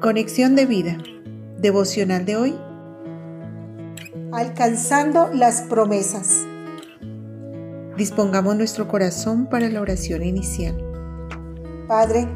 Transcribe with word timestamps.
Conexión 0.00 0.56
de 0.56 0.64
vida. 0.64 0.96
Devocional 1.58 2.24
de 2.24 2.34
hoy. 2.34 2.58
Alcanzando 4.32 5.28
las 5.30 5.60
promesas. 5.60 6.38
Dispongamos 7.98 8.56
nuestro 8.56 8.88
corazón 8.88 9.44
para 9.44 9.68
la 9.68 9.78
oración 9.82 10.22
inicial. 10.22 10.74
Padre, 11.86 12.26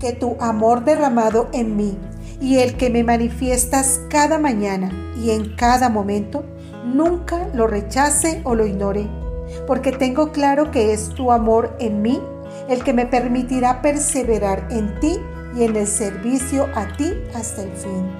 que 0.00 0.14
tu 0.14 0.38
amor 0.40 0.86
derramado 0.86 1.50
en 1.52 1.76
mí 1.76 1.98
y 2.40 2.60
el 2.60 2.78
que 2.78 2.88
me 2.88 3.04
manifiestas 3.04 4.00
cada 4.08 4.38
mañana 4.38 4.90
y 5.22 5.32
en 5.32 5.54
cada 5.54 5.90
momento, 5.90 6.46
nunca 6.82 7.46
lo 7.52 7.66
rechace 7.66 8.40
o 8.44 8.54
lo 8.54 8.64
ignore, 8.64 9.06
porque 9.66 9.92
tengo 9.92 10.32
claro 10.32 10.70
que 10.70 10.94
es 10.94 11.10
tu 11.10 11.30
amor 11.30 11.76
en 11.78 12.00
mí 12.00 12.22
el 12.70 12.82
que 12.82 12.94
me 12.94 13.04
permitirá 13.04 13.82
perseverar 13.82 14.66
en 14.70 14.98
ti 14.98 15.20
y 15.54 15.64
en 15.64 15.76
el 15.76 15.86
servicio 15.86 16.68
a 16.74 16.96
ti 16.96 17.14
hasta 17.34 17.62
el 17.62 17.72
fin, 17.72 18.10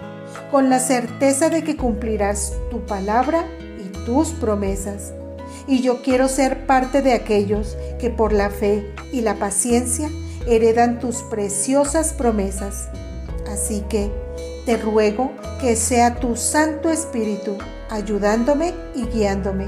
con 0.51 0.71
la 0.71 0.79
certeza 0.79 1.49
de 1.49 1.63
que 1.65 1.77
cumplirás 1.77 2.55
tu 2.71 2.81
palabra 2.87 3.45
y 3.79 3.89
tus 4.05 4.31
promesas. 4.31 5.13
Y 5.67 5.81
yo 5.81 6.03
quiero 6.03 6.29
ser 6.29 6.67
parte 6.67 7.03
de 7.03 7.13
aquellos 7.13 7.77
que 8.01 8.11
por 8.11 8.33
la 8.33 8.51
fe 8.51 8.95
y 9.13 9.21
la 9.21 9.37
paciencia 9.37 10.11
heredan 10.47 10.99
tus 10.99 11.23
preciosas 11.23 12.13
promesas. 12.13 12.89
Así 13.51 13.85
que 13.89 14.11
te 14.67 14.77
ruego 14.77 15.31
que 15.61 15.77
sea 15.77 16.17
tu 16.17 16.37
Santo 16.37 16.91
Espíritu 16.91 17.57
ayudándome 17.91 18.75
y 18.95 19.05
guiándome. 19.07 19.67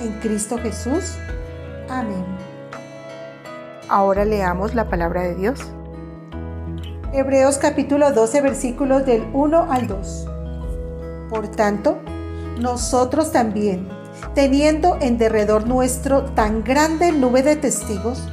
En 0.00 0.12
Cristo 0.20 0.58
Jesús. 0.58 1.16
Amén. 1.88 2.24
Ahora 3.88 4.24
leamos 4.24 4.74
la 4.74 4.88
palabra 4.88 5.22
de 5.22 5.34
Dios. 5.34 5.60
Hebreos 7.12 7.58
capítulo 7.58 8.12
12 8.12 8.40
versículos 8.40 9.04
del 9.04 9.26
1 9.32 9.72
al 9.72 9.88
2. 9.88 10.26
Por 11.28 11.48
tanto, 11.48 11.98
nosotros 12.60 13.32
también, 13.32 13.88
teniendo 14.36 14.96
en 15.00 15.18
derredor 15.18 15.66
nuestro 15.66 16.22
tan 16.22 16.62
grande 16.62 17.10
nube 17.10 17.42
de 17.42 17.56
testigos, 17.56 18.28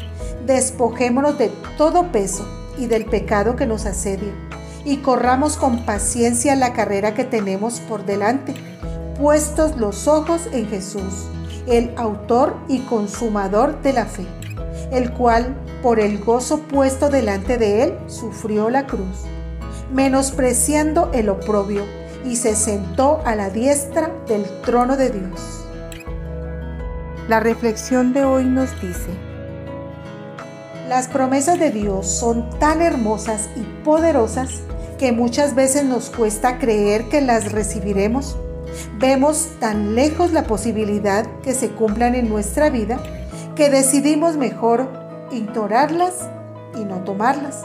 despojémonos 0.46 1.40
de 1.40 1.50
todo 1.76 2.12
peso 2.12 2.48
y 2.78 2.86
del 2.86 3.06
pecado 3.06 3.56
que 3.56 3.66
nos 3.66 3.88
asedia, 3.88 4.32
y 4.86 4.98
corramos 4.98 5.58
con 5.58 5.84
paciencia 5.84 6.56
la 6.56 6.74
carrera 6.74 7.16
que 7.16 7.24
tenemos 7.24 7.80
por 7.80 8.06
delante, 8.06 8.54
puestos 9.20 9.76
los 9.78 10.08
ojos 10.08 10.48
en 10.52 10.70
Jesús, 10.70 11.26
el 11.66 11.92
autor 11.98 12.56
y 12.68 12.82
consumador 12.82 13.82
de 13.82 13.94
la 13.94 14.06
fe 14.06 14.37
el 14.92 15.12
cual, 15.12 15.56
por 15.82 16.00
el 16.00 16.20
gozo 16.20 16.60
puesto 16.60 17.10
delante 17.10 17.58
de 17.58 17.84
él, 17.84 17.98
sufrió 18.08 18.70
la 18.70 18.88
cruz, 18.88 19.26
menospreciando 19.94 21.12
el 21.14 21.30
oprobio, 21.30 21.84
y 22.26 22.36
se 22.36 22.56
sentó 22.56 23.22
a 23.26 23.36
la 23.36 23.50
diestra 23.50 24.12
del 24.28 24.44
trono 24.62 24.98
de 24.98 25.12
Dios. 25.12 25.66
La 27.30 27.40
reflexión 27.40 28.14
de 28.14 28.26
hoy 28.26 28.46
nos 28.46 28.72
dice, 28.82 29.10
las 30.90 31.08
promesas 31.08 31.60
de 31.60 31.72
Dios 31.72 32.08
son 32.08 32.50
tan 32.60 32.82
hermosas 32.82 33.50
y 33.56 33.62
poderosas 33.84 34.62
que 34.98 35.12
muchas 35.12 35.54
veces 35.54 35.84
nos 35.84 36.10
cuesta 36.10 36.60
creer 36.60 37.10
que 37.10 37.22
las 37.22 37.52
recibiremos. 37.52 38.38
Vemos 38.98 39.50
tan 39.60 39.96
lejos 39.96 40.32
la 40.32 40.44
posibilidad 40.44 41.26
que 41.44 41.54
se 41.54 41.70
cumplan 41.70 42.16
en 42.16 42.30
nuestra 42.30 42.70
vida 42.70 43.00
que 43.58 43.70
decidimos 43.72 44.38
mejor 44.38 44.88
ignorarlas 45.32 46.30
y 46.76 46.86
no 46.86 47.04
tomarlas. 47.04 47.64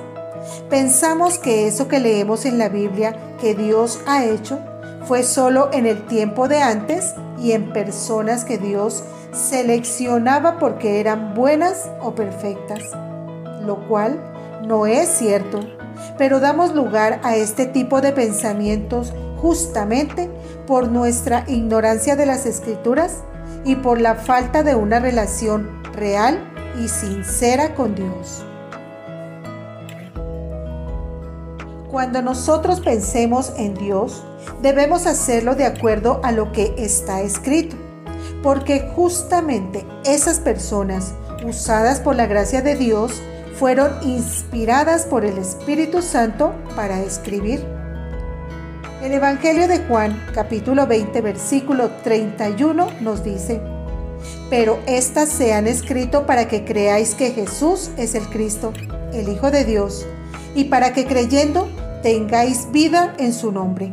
Pensamos 0.71 1.39
que 1.39 1.69
eso 1.69 1.87
que 1.87 2.01
leemos 2.01 2.47
en 2.47 2.57
la 2.59 2.71
Biblia 2.71 3.15
que 3.39 3.55
Dios 3.55 4.01
ha 4.07 4.25
hecho 4.25 4.59
fue 5.05 5.23
solo 5.23 5.69
en 5.73 5.85
el 5.85 6.07
tiempo 6.07 6.49
de 6.49 6.63
antes 6.63 7.15
y 7.39 7.53
en 7.53 7.75
personas 7.75 8.47
que 8.47 8.57
Dios 8.57 9.05
seleccionaba 9.33 10.59
porque 10.59 10.99
eran 10.99 11.35
buenas 11.35 11.91
o 12.01 12.15
perfectas, 12.15 12.83
lo 13.61 13.87
cual 13.87 14.19
no 14.67 14.87
es 14.87 15.09
cierto, 15.09 15.61
pero 16.17 16.41
damos 16.41 16.75
lugar 16.75 17.21
a 17.23 17.37
este 17.37 17.67
tipo 17.67 18.01
de 18.01 18.13
pensamientos 18.13 19.13
justamente 19.37 20.31
por 20.67 20.89
nuestra 20.89 21.45
ignorancia 21.49 22.17
de 22.17 22.25
las 22.25 22.47
escrituras 22.47 23.19
y 23.65 23.77
por 23.77 24.01
la 24.01 24.15
falta 24.15 24.63
de 24.63 24.75
una 24.75 24.99
relación 24.99 25.82
real 25.93 26.41
y 26.83 26.89
sincera 26.89 27.75
con 27.75 27.95
Dios. 27.95 28.45
Cuando 31.91 32.23
nosotros 32.23 32.81
pensemos 32.81 33.53
en 33.59 33.75
Dios, 33.75 34.25
debemos 34.63 35.07
hacerlo 35.07 35.55
de 35.55 35.67
acuerdo 35.67 36.21
a 36.25 36.33
lo 36.33 36.51
que 36.51 36.75
está 36.79 37.21
escrito, 37.21 37.77
porque 38.43 38.91
justamente 38.97 39.85
esas 40.05 40.41
personas 40.41 41.13
usadas 41.45 42.01
por 42.01 42.17
la 42.17 42.27
gracia 42.27 42.63
de 42.63 42.77
Dios 42.77 43.21
fueron 43.59 43.93
inspiradas 44.03 45.05
por 45.05 45.25
el 45.25 45.37
Espíritu 45.37 46.01
Santo 46.01 46.55
para 46.75 47.01
escribir. 47.01 47.63
El 49.03 49.13
Evangelio 49.13 49.69
de 49.69 49.81
Juan, 49.81 50.19
capítulo 50.33 50.87
20, 50.87 51.21
versículo 51.21 51.91
31, 52.03 52.87
nos 53.01 53.23
dice, 53.23 53.61
pero 54.51 54.79
éstas 54.87 55.29
se 55.29 55.55
han 55.55 55.67
escrito 55.67 56.27
para 56.27 56.47
que 56.49 56.65
creáis 56.65 57.15
que 57.15 57.31
Jesús 57.31 57.91
es 57.97 58.15
el 58.15 58.29
Cristo, 58.29 58.73
el 59.13 59.29
Hijo 59.29 59.51
de 59.51 59.65
Dios, 59.65 60.07
y 60.55 60.65
para 60.65 60.93
que 60.93 61.07
creyendo 61.07 61.69
tengáis 62.03 62.71
vida 62.73 63.15
en 63.19 63.33
su 63.33 63.53
nombre. 63.53 63.93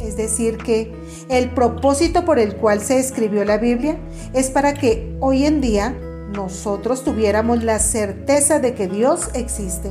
Es 0.00 0.16
decir, 0.16 0.58
que 0.58 0.92
el 1.28 1.50
propósito 1.50 2.24
por 2.24 2.38
el 2.38 2.56
cual 2.56 2.80
se 2.80 2.98
escribió 2.98 3.44
la 3.44 3.58
Biblia 3.58 3.96
es 4.34 4.50
para 4.50 4.74
que 4.74 5.16
hoy 5.18 5.46
en 5.46 5.60
día 5.60 5.96
nosotros 6.32 7.02
tuviéramos 7.04 7.64
la 7.64 7.78
certeza 7.78 8.58
de 8.58 8.74
que 8.74 8.86
Dios 8.86 9.30
existe, 9.34 9.90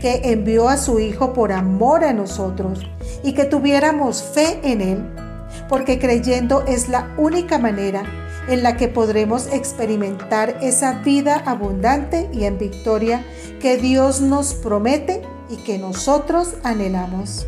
que 0.00 0.32
envió 0.32 0.68
a 0.68 0.76
su 0.76 0.98
Hijo 0.98 1.32
por 1.32 1.52
amor 1.52 2.02
a 2.04 2.12
nosotros 2.12 2.80
y 3.22 3.34
que 3.34 3.44
tuviéramos 3.44 4.22
fe 4.22 4.58
en 4.64 4.80
Él, 4.80 5.14
porque 5.68 5.98
creyendo 5.98 6.64
es 6.66 6.88
la 6.88 7.14
única 7.18 7.58
manera 7.58 8.04
en 8.48 8.62
la 8.62 8.76
que 8.76 8.88
podremos 8.88 9.46
experimentar 9.52 10.58
esa 10.62 11.00
vida 11.00 11.42
abundante 11.46 12.28
y 12.32 12.44
en 12.44 12.58
victoria 12.58 13.24
que 13.60 13.76
Dios 13.76 14.20
nos 14.20 14.54
promete 14.54 15.22
y 15.48 15.56
que 15.56 15.78
nosotros 15.78 16.54
anhelamos. 16.62 17.46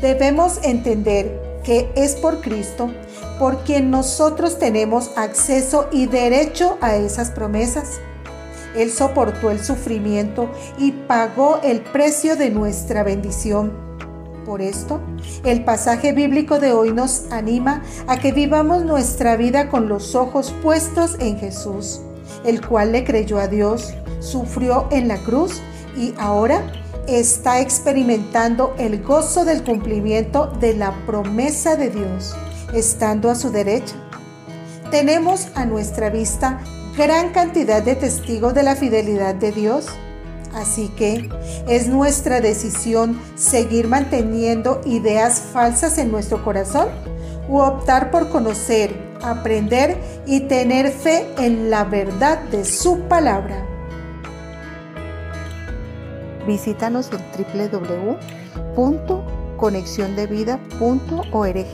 Debemos 0.00 0.60
entender 0.62 1.40
que 1.64 1.90
es 1.96 2.14
por 2.16 2.40
Cristo 2.40 2.90
por 3.38 3.64
quien 3.64 3.90
nosotros 3.90 4.58
tenemos 4.58 5.10
acceso 5.16 5.88
y 5.92 6.06
derecho 6.06 6.78
a 6.80 6.96
esas 6.96 7.30
promesas. 7.30 8.00
Él 8.74 8.90
soportó 8.90 9.50
el 9.50 9.62
sufrimiento 9.62 10.50
y 10.78 10.92
pagó 10.92 11.60
el 11.62 11.80
precio 11.80 12.36
de 12.36 12.50
nuestra 12.50 13.02
bendición 13.02 13.85
por 14.46 14.62
esto, 14.62 15.00
el 15.44 15.64
pasaje 15.64 16.12
bíblico 16.12 16.60
de 16.60 16.72
hoy 16.72 16.92
nos 16.92 17.30
anima 17.32 17.82
a 18.06 18.18
que 18.18 18.30
vivamos 18.30 18.84
nuestra 18.84 19.36
vida 19.36 19.68
con 19.68 19.88
los 19.88 20.14
ojos 20.14 20.54
puestos 20.62 21.16
en 21.18 21.36
Jesús, 21.38 22.00
el 22.44 22.64
cual 22.64 22.92
le 22.92 23.04
creyó 23.04 23.38
a 23.38 23.48
Dios, 23.48 23.92
sufrió 24.20 24.86
en 24.92 25.08
la 25.08 25.18
cruz 25.18 25.60
y 25.96 26.14
ahora 26.18 26.72
está 27.08 27.60
experimentando 27.60 28.74
el 28.78 29.02
gozo 29.02 29.44
del 29.44 29.64
cumplimiento 29.64 30.46
de 30.60 30.74
la 30.74 30.92
promesa 31.06 31.76
de 31.76 31.90
Dios, 31.90 32.34
estando 32.72 33.30
a 33.30 33.34
su 33.34 33.50
derecha. 33.50 33.96
Tenemos 34.90 35.48
a 35.56 35.66
nuestra 35.66 36.08
vista 36.08 36.60
gran 36.96 37.32
cantidad 37.32 37.82
de 37.82 37.96
testigos 37.96 38.54
de 38.54 38.62
la 38.62 38.76
fidelidad 38.76 39.34
de 39.34 39.52
Dios 39.52 39.88
Así 40.56 40.88
que 40.88 41.30
es 41.68 41.86
nuestra 41.86 42.40
decisión 42.40 43.20
seguir 43.34 43.88
manteniendo 43.88 44.80
ideas 44.86 45.38
falsas 45.38 45.98
en 45.98 46.10
nuestro 46.10 46.42
corazón 46.42 46.88
o 47.50 47.62
optar 47.62 48.10
por 48.10 48.30
conocer, 48.30 48.96
aprender 49.22 49.98
y 50.26 50.40
tener 50.40 50.90
fe 50.90 51.26
en 51.36 51.68
la 51.68 51.84
verdad 51.84 52.38
de 52.44 52.64
su 52.64 53.00
palabra. 53.00 53.66
Visítanos 56.46 57.10
en 57.12 57.20
www.conexiondevida.org. 58.74 61.66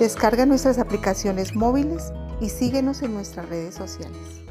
Descarga 0.00 0.44
nuestras 0.44 0.80
aplicaciones 0.80 1.54
móviles 1.54 2.12
y 2.40 2.48
síguenos 2.48 3.02
en 3.02 3.14
nuestras 3.14 3.48
redes 3.48 3.76
sociales. 3.76 4.45